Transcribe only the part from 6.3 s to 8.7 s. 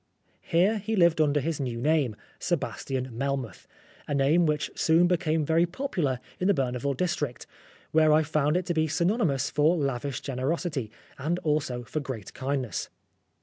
in the Berneval district, where I found it